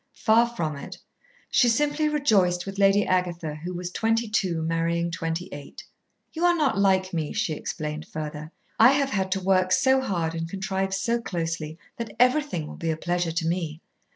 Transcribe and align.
Far 0.17 0.47
from 0.49 0.75
it. 0.77 0.97
She 1.51 1.69
simply 1.69 2.09
rejoiced 2.09 2.65
with 2.65 2.79
Lady 2.79 3.05
Agatha, 3.05 3.53
who 3.53 3.71
was 3.75 3.91
twenty 3.91 4.27
two 4.27 4.63
marrying 4.63 5.11
twenty 5.11 5.47
eight. 5.51 5.83
"You 6.33 6.43
are 6.43 6.55
not 6.57 6.75
like 6.79 7.13
me," 7.13 7.33
she 7.33 7.53
explained 7.53 8.07
further. 8.07 8.51
"I 8.79 8.93
have 8.93 9.11
had 9.11 9.31
to 9.33 9.39
work 9.43 9.71
so 9.71 10.01
hard 10.01 10.33
and 10.33 10.49
contrive 10.49 10.95
so 10.95 11.21
closely 11.21 11.77
that 11.97 12.15
everything 12.19 12.65
will 12.65 12.77
be 12.77 12.89
a 12.89 12.97
pleasure 12.97 13.31
to 13.31 13.47
me. 13.47 13.79